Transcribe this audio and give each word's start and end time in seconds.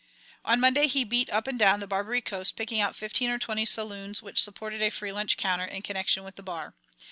On 0.43 0.59
Monday 0.59 0.87
he 0.87 1.03
beat 1.03 1.29
up 1.29 1.45
and 1.45 1.59
down 1.59 1.79
the 1.79 1.85
Barbary 1.85 2.21
Coast, 2.21 2.55
picking 2.55 2.81
out 2.81 2.95
fifteen 2.95 3.29
or 3.29 3.37
twenty 3.37 3.65
saloons 3.65 4.19
which 4.19 4.41
supported 4.41 4.81
a 4.81 4.89
free 4.89 5.11
lunch 5.11 5.37
counter 5.37 5.65
in 5.65 5.83
connection 5.83 6.23
with 6.23 6.37
the 6.37 6.41
bar. 6.41 6.73